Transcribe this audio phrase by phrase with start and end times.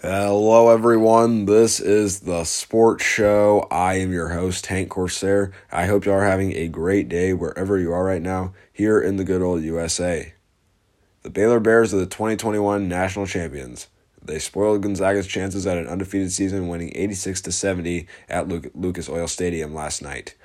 [0.00, 1.46] Hello, everyone.
[1.46, 3.66] This is the Sports Show.
[3.68, 5.50] I am your host, Hank Corsair.
[5.72, 9.16] I hope you are having a great day wherever you are right now here in
[9.16, 10.34] the good old USA.
[11.22, 13.88] The Baylor Bears are the 2021 national champions.
[14.22, 18.46] They spoiled Gonzaga's chances at an undefeated season, winning 86 to 70 at
[18.76, 20.36] Lucas Oil Stadium last night.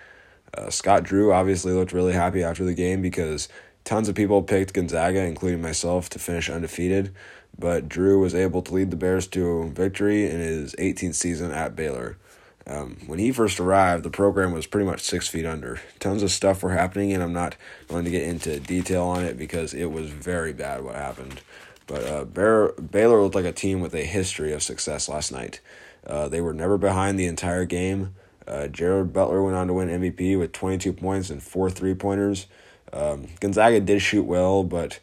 [0.57, 3.49] Uh, Scott Drew obviously looked really happy after the game because
[3.83, 7.13] tons of people picked Gonzaga, including myself, to finish undefeated
[7.57, 11.75] but Drew was able to lead the Bears to victory in his 18th season at
[11.75, 12.17] Baylor.
[12.65, 15.81] Um, when he first arrived, the program was pretty much six feet under.
[15.99, 17.57] Tons of stuff were happening, and I'm not
[17.87, 21.41] going to get into detail on it because it was very bad what happened.
[21.85, 25.59] But uh, Bear, Baylor looked like a team with a history of success last night.
[26.07, 28.15] Uh, they were never behind the entire game.
[28.47, 32.47] Uh, Jared Butler went on to win MVP with 22 points and four three pointers.
[32.93, 34.99] Um, Gonzaga did shoot well, but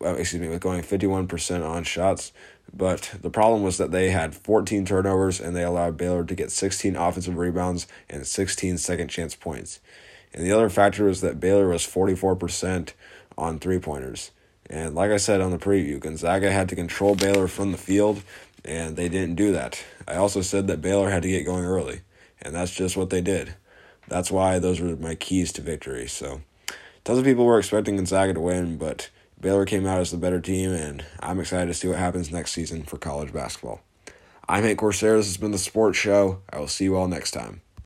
[0.00, 2.32] uh, excuse me, with going 51% on shots.
[2.74, 6.50] But the problem was that they had 14 turnovers and they allowed Baylor to get
[6.50, 9.80] 16 offensive rebounds and 16 second chance points.
[10.34, 12.92] And the other factor was that Baylor was 44%
[13.38, 14.30] on three pointers.
[14.68, 18.22] And like I said on the preview, Gonzaga had to control Baylor from the field,
[18.64, 19.82] and they didn't do that.
[20.06, 22.02] I also said that Baylor had to get going early,
[22.42, 23.54] and that's just what they did.
[24.08, 26.06] That's why those were my keys to victory.
[26.06, 26.42] So,
[27.08, 29.08] tons of people were expecting Gonzaga to win, but
[29.40, 32.52] Baylor came out as the better team, and I'm excited to see what happens next
[32.52, 33.80] season for college basketball.
[34.46, 35.16] I'm Hank Corsair.
[35.16, 36.42] This has been the Sports Show.
[36.52, 37.62] I will see you all next time.